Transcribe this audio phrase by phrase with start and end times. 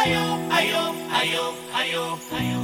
[0.00, 2.60] ayo, ayo, ayo, ayo, ayo,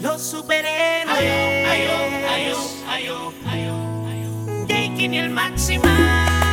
[0.00, 1.36] los superhéroes, ayo,
[1.68, 2.56] ayo,
[2.88, 3.76] ayo, ayo,
[4.08, 5.90] ayo, Jake y el máxima.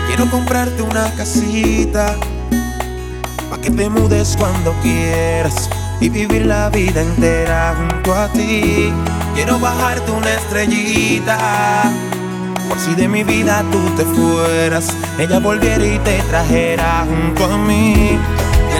[0.07, 2.17] Quiero comprarte una casita
[3.49, 5.69] pa que te mudes cuando quieras
[6.01, 8.91] y vivir la vida entera junto a ti.
[9.33, 11.37] Quiero bajarte una estrellita.
[12.67, 17.57] Por si de mi vida tú te fueras, ella volviera y te trajera junto a
[17.57, 18.19] mí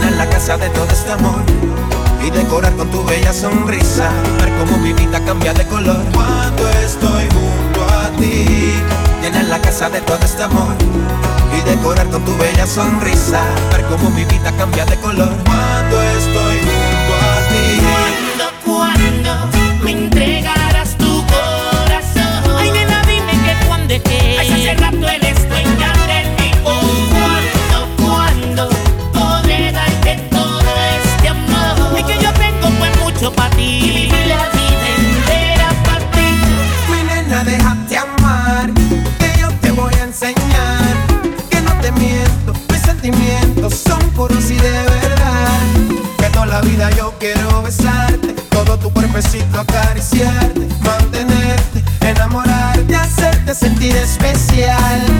[0.06, 1.42] llenar la casa de todo este amor
[2.24, 4.09] y decorar con tu bella sonrisa.
[4.40, 8.76] Ver cómo mi vida cambia de color cuando estoy junto a ti.
[9.22, 10.76] Llenar la casa de todo este amor
[11.58, 13.41] y decorar con tu bella sonrisa.
[13.72, 16.45] Ver cómo mi vida cambia de color cuando estoy
[46.98, 55.15] yo quiero besarte, todo tu cuerpecito acariciarte, mantenerte, enamorarte, hacerte sentir especial.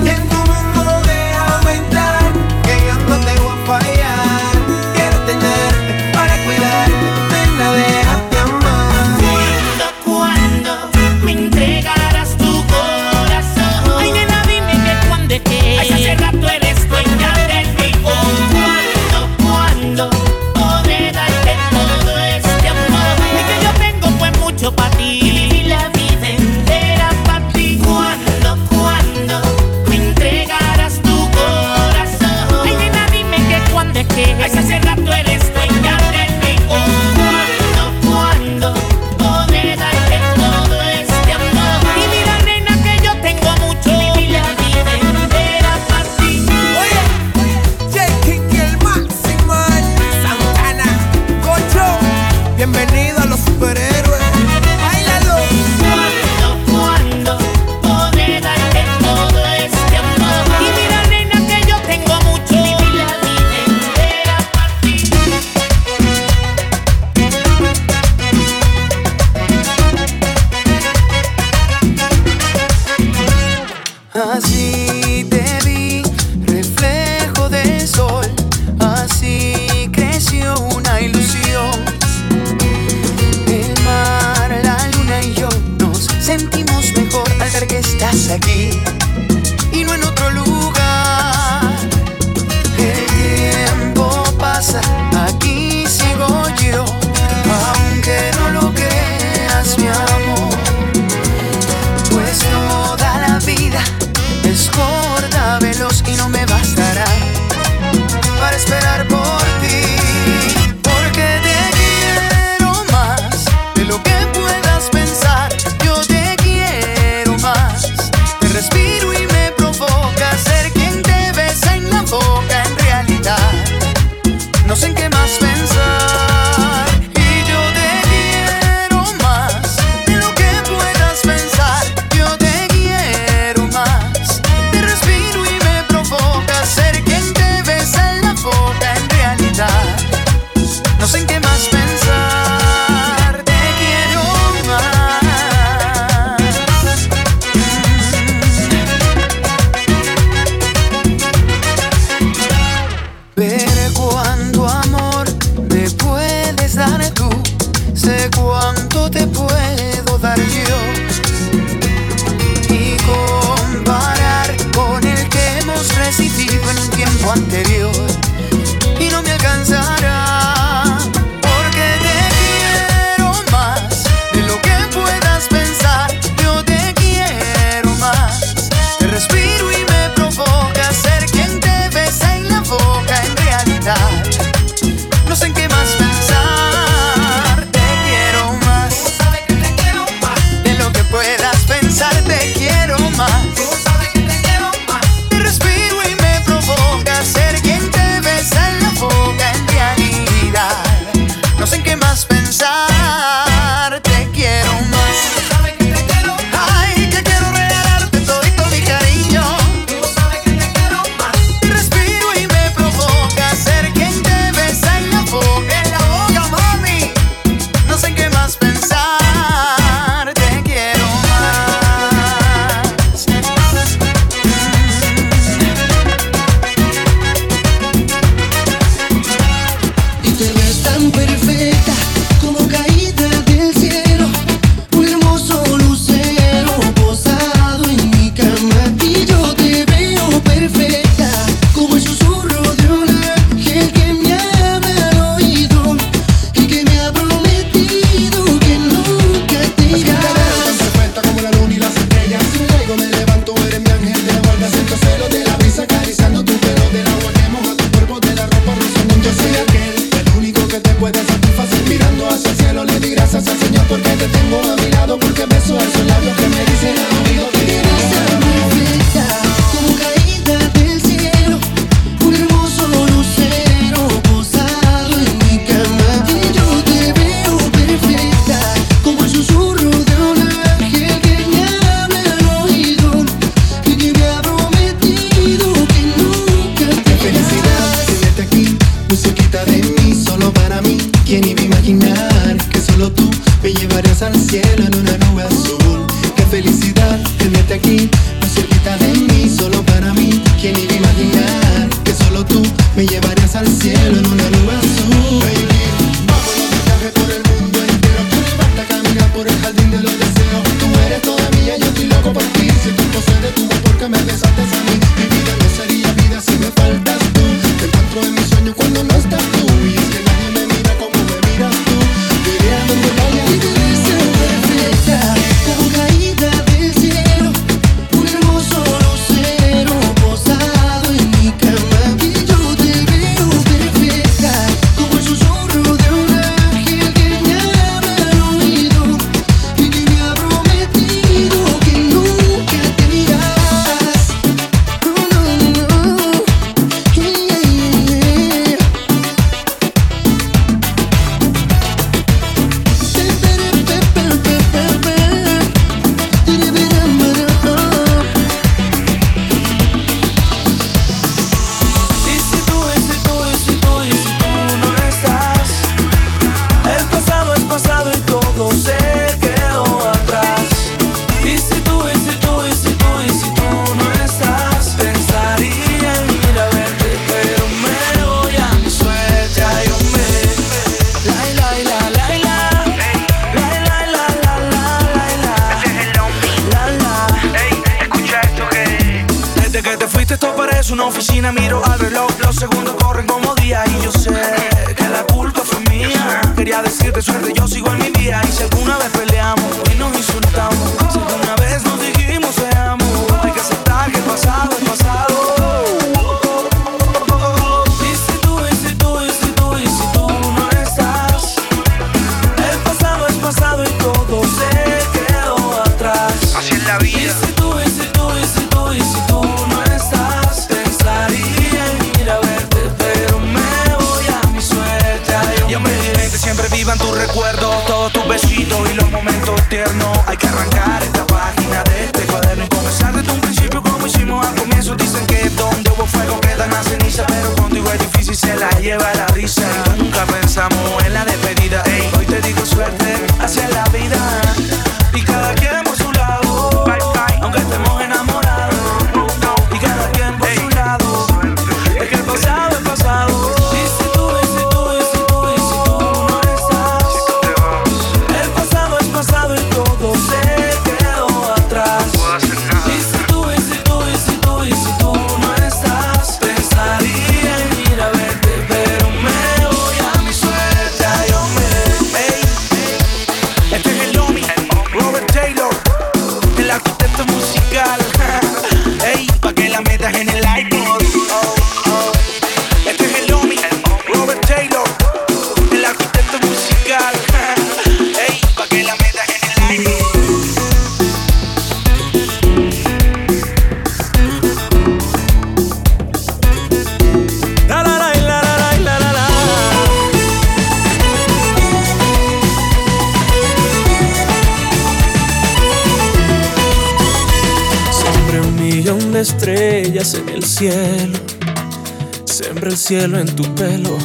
[512.86, 513.98] Cielo en tu pelo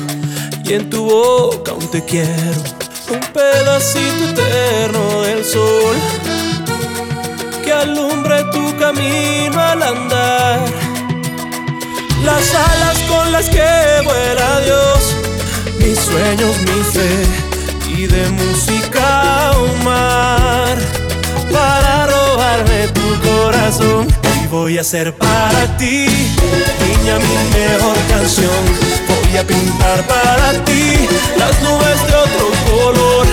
[0.65, 2.63] y en tu boca aún te quiero.
[3.11, 5.97] Un pedacito eterno del sol
[7.63, 10.67] que alumbre tu camino al andar.
[12.25, 13.71] Las alas con las que
[14.03, 15.17] vuela Dios,
[15.81, 20.79] mis sueños, mi fe y de música un mar
[21.53, 28.65] para robarme tu corazón voy a hacer para ti, niña, mi mejor canción.
[29.09, 33.27] Voy a pintar para ti las nubes de otro color.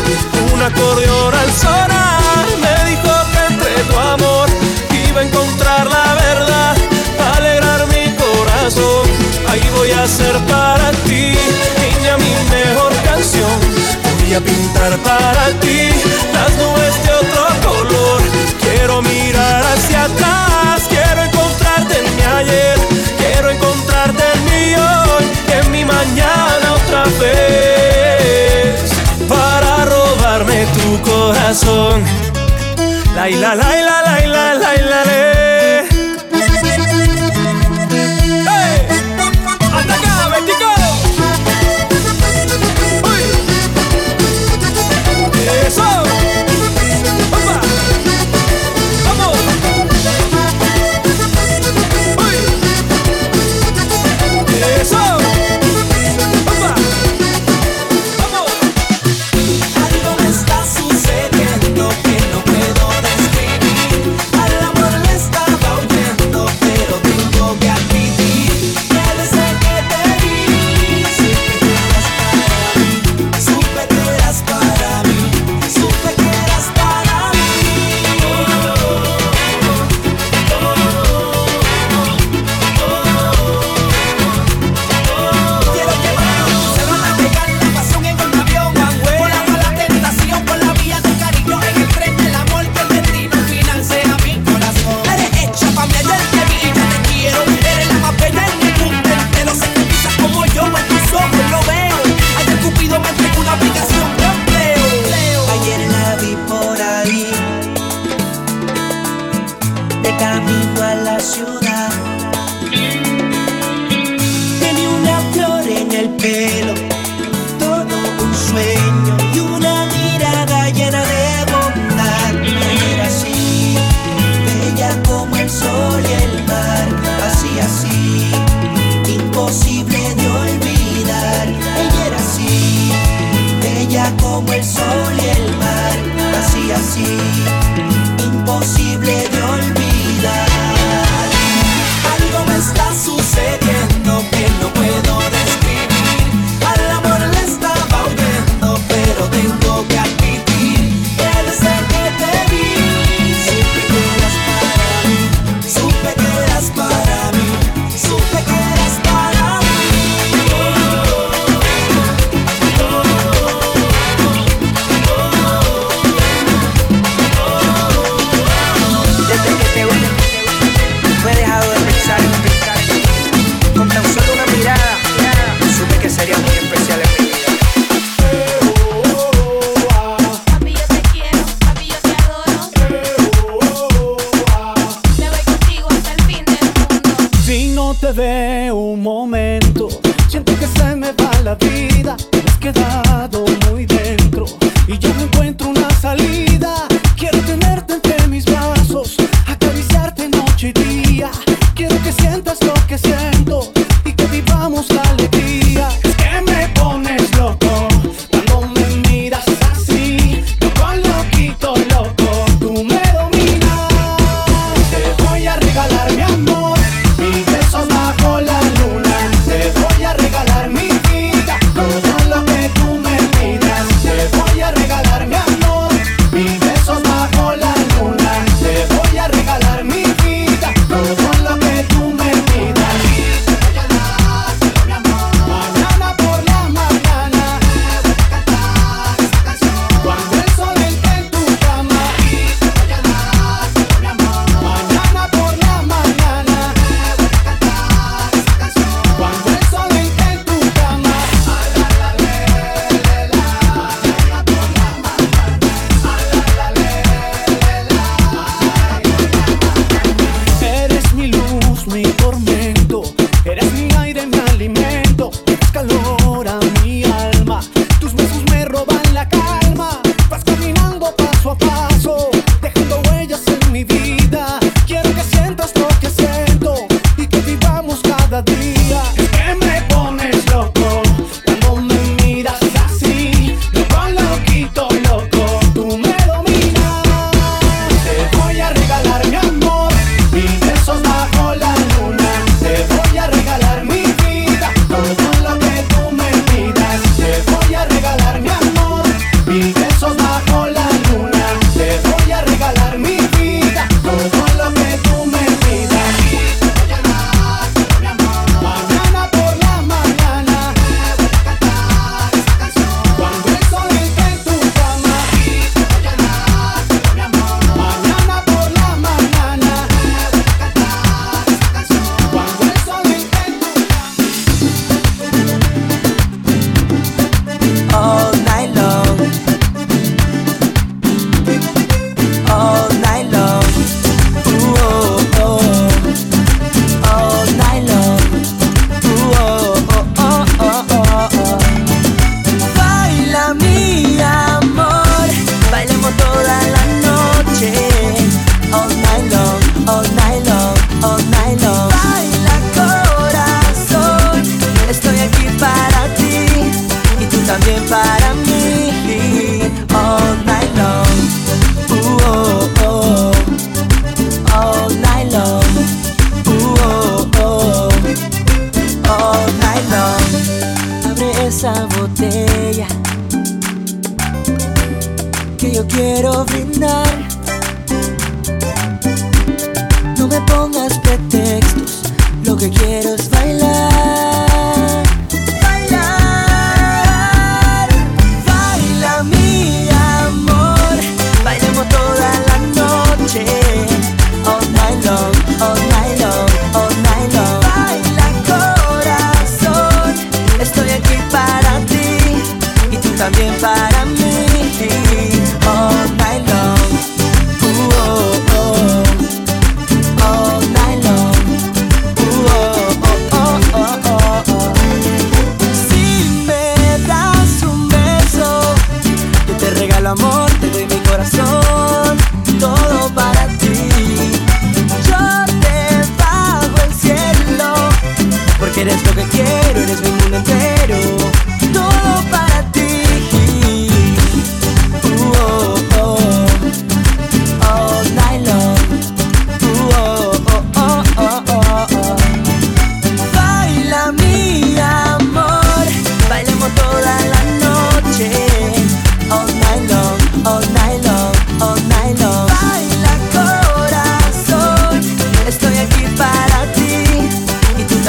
[0.53, 4.47] Un acordeón al sonar me dijo que entre tu amor
[5.09, 6.77] iba a encontrar la verdad,
[7.35, 9.07] alegrar mi corazón.
[9.49, 11.33] Ahí voy a hacer para ti,
[11.81, 13.59] niña, mi mejor canción.
[14.21, 15.89] Voy a pintar para ti
[16.33, 18.26] las nubes de otro color.
[18.59, 22.79] Quiero mirar hacia atrás, quiero encontrarte en mi ayer,
[23.17, 25.25] quiero encontrarte en mi hoy,
[25.59, 28.91] en mi mañana otra vez,
[29.27, 32.03] para robarme tu corazón.
[33.15, 35.03] La la la la la la la la.
[35.05, 35.46] la.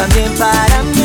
[0.09, 0.98] también para mí.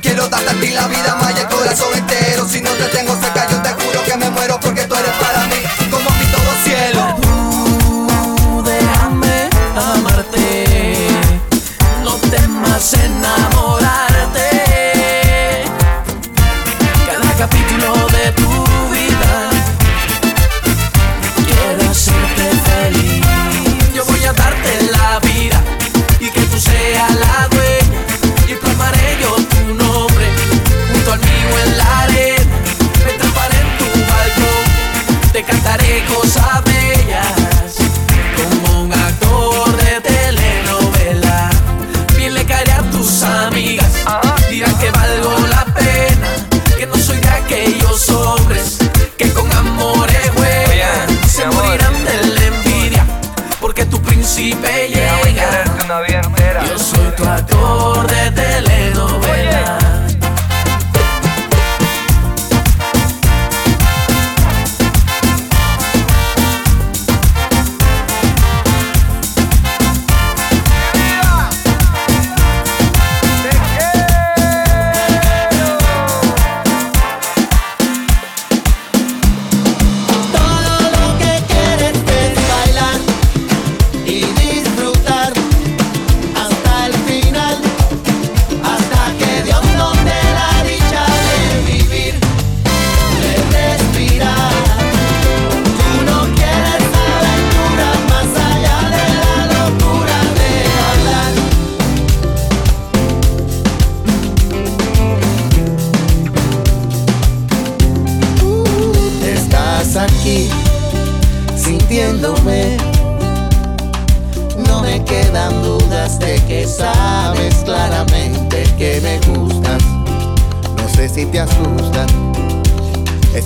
[0.00, 2.46] quiero darte a ti la vida, más y el corazón entero.
[2.48, 3.95] Si no te tengo cerca, yo te juro.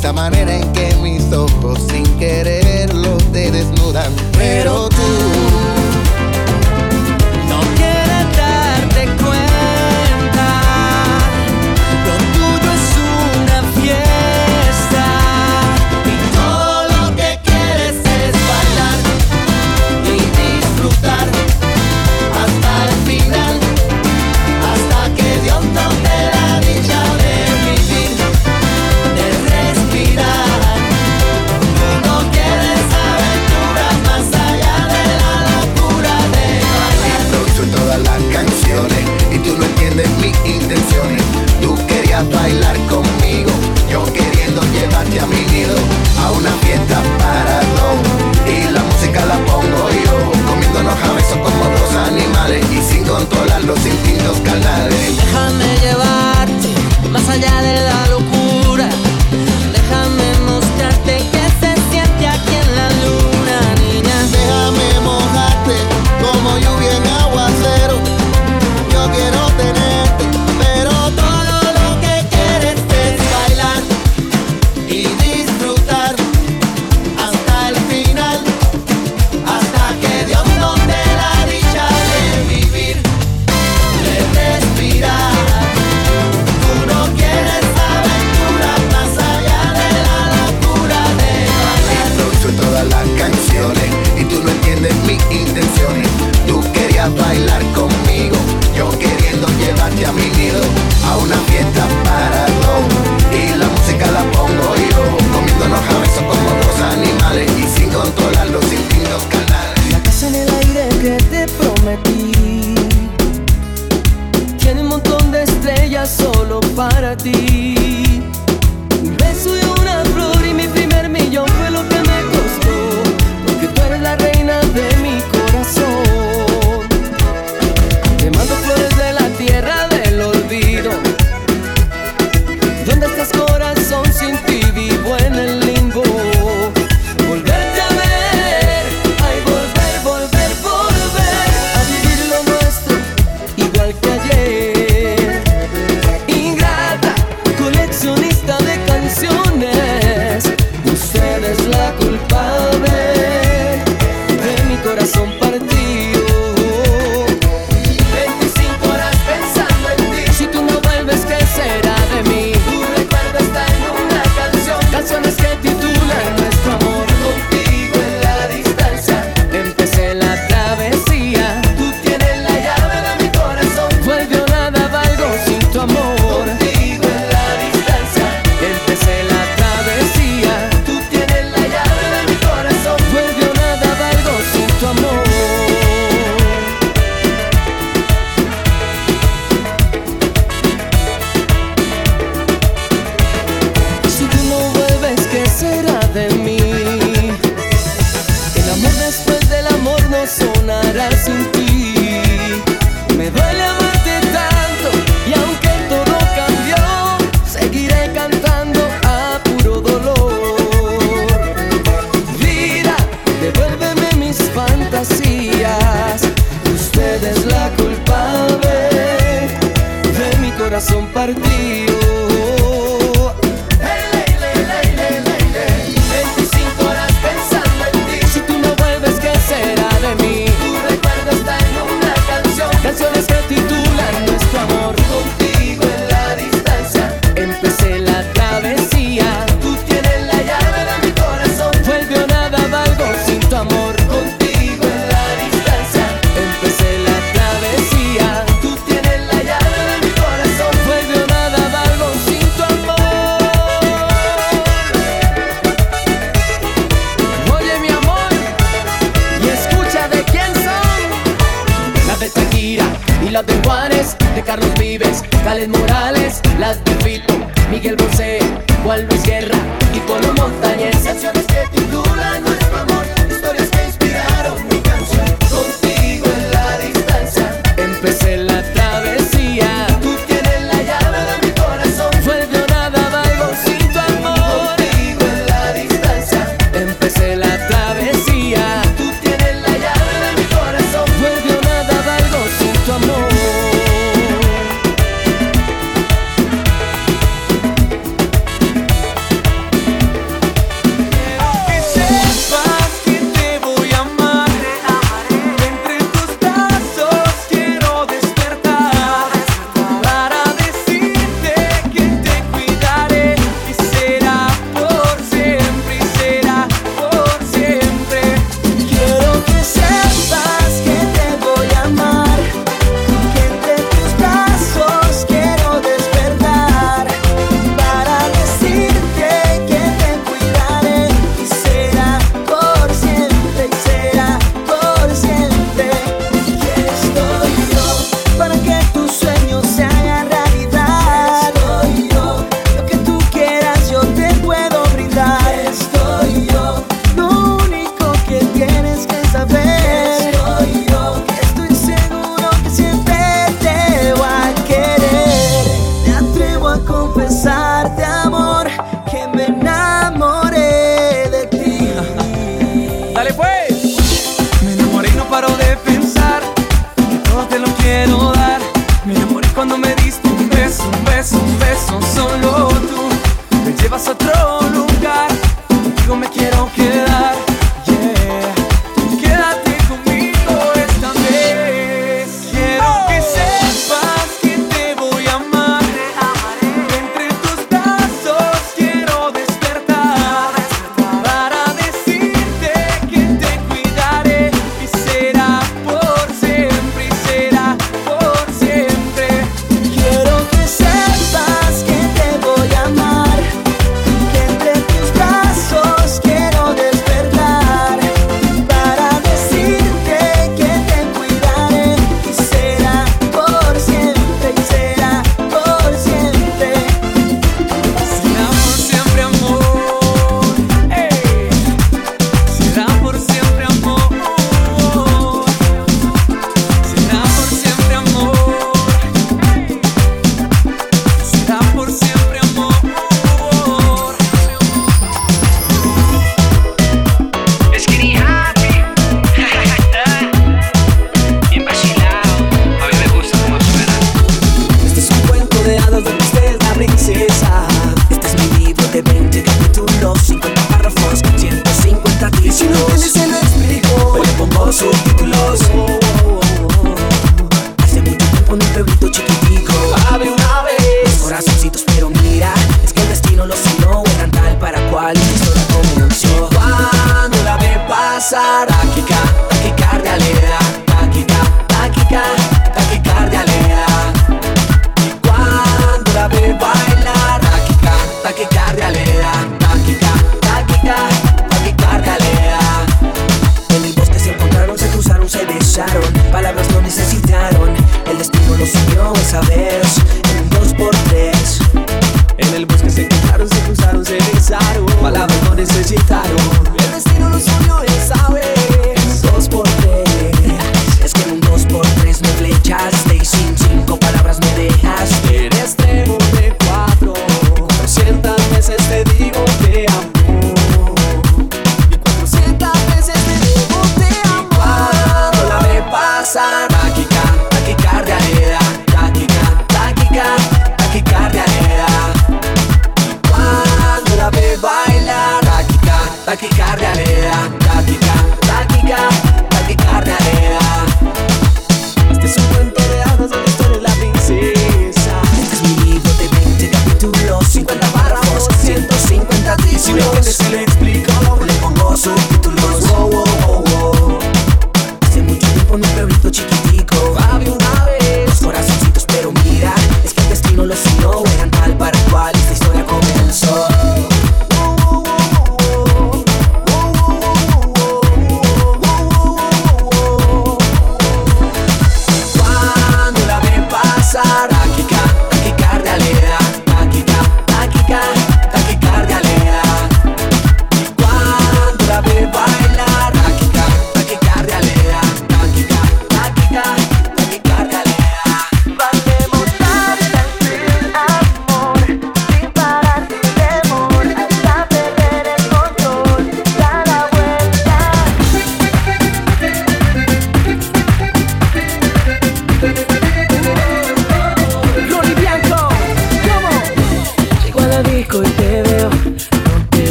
[0.00, 4.10] esa manera en que mis ojos sin quererlo te desnudan.
[4.32, 4.88] Pero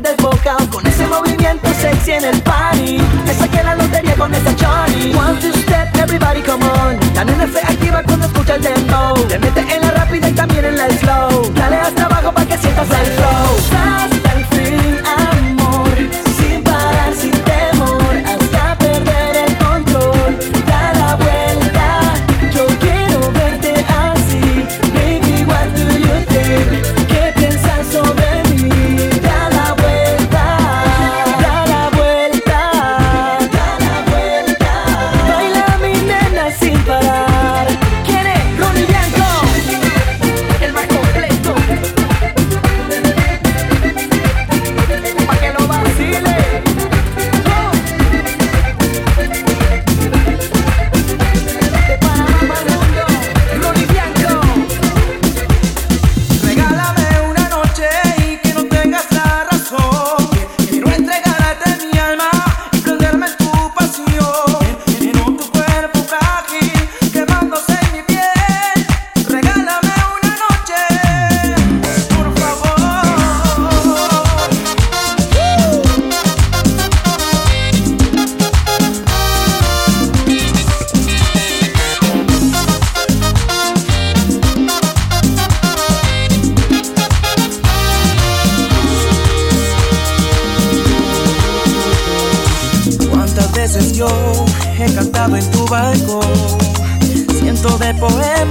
[0.00, 2.98] desbocado con ese movimiento sexy en el party.
[3.26, 5.14] Me saqué la lotería con esta Johnny.
[5.14, 6.98] One, two, step, everybody come on.
[7.14, 9.14] La nena se activa cuando escucha el dembow.
[9.28, 10.61] Te mete en la rápida y también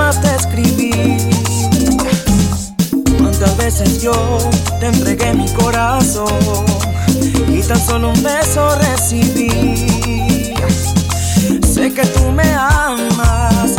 [0.02, 1.18] formas de.
[3.20, 4.14] Cuántas veces yo
[4.80, 6.66] te entregué mi corazón
[7.48, 10.56] y tan solo un beso recibí.
[11.74, 13.76] Sé que tú me amas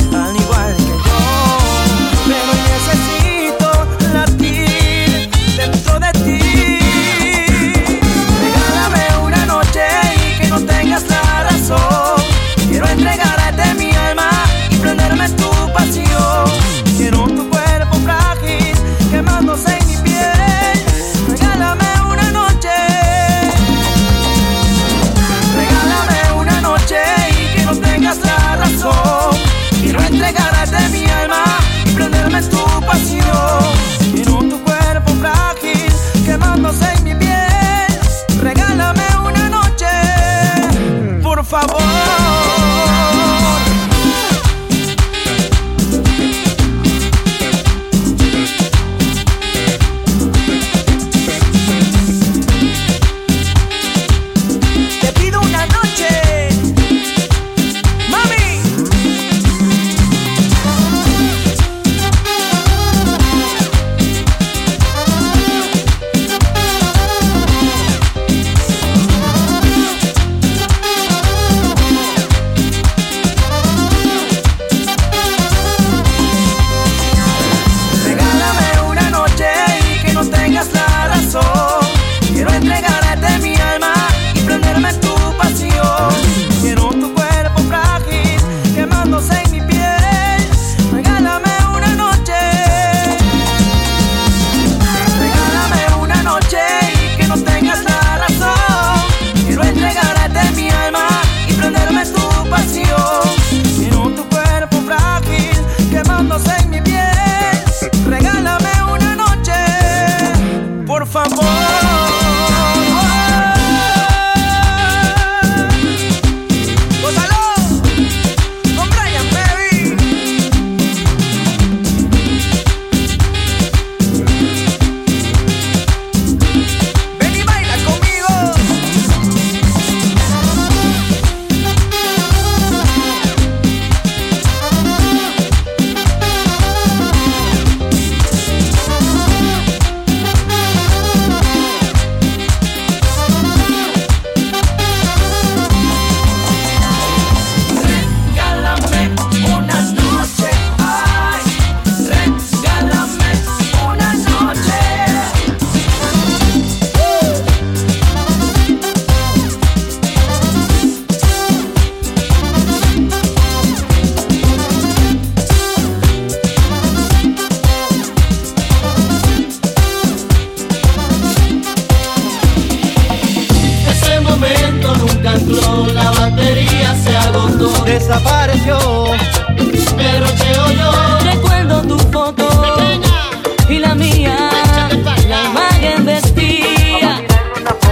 [184.21, 187.23] La imagen vestía,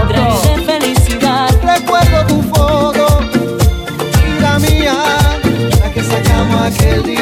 [0.09, 3.21] traje de felicidad, recuerdo tu foto,
[4.35, 4.95] mira mía,
[5.81, 7.20] la que sacamos aquel día.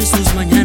[0.00, 0.59] de sus mañanas.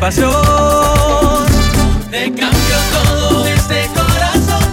[0.00, 0.32] pasión.
[2.10, 4.64] Te cambio todo este corazón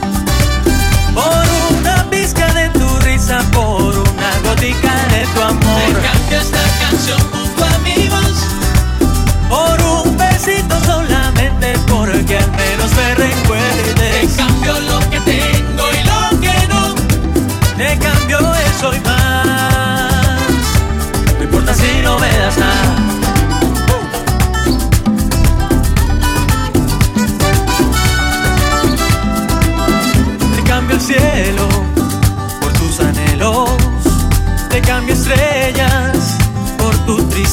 [1.13, 5.81] por una pizca de tu risa, por una gotica de tu amor.
[5.85, 7.36] Te cambio esta canción.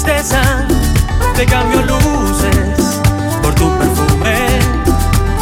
[0.05, 0.67] tristeza,
[1.35, 3.01] te cambio luces
[3.43, 4.37] por tu perfume,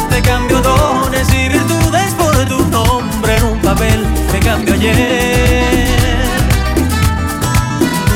[0.09, 5.87] te cambio dones y virtudes por tu nombre en un papel, te cambio ayer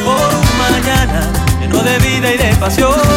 [0.06, 3.17] por un mañana lleno de vida y de pasión.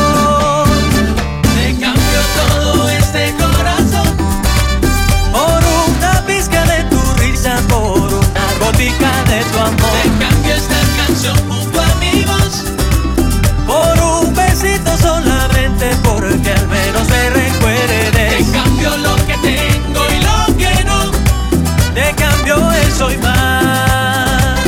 [23.00, 24.60] soy más.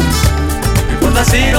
[1.03, 1.52] No importa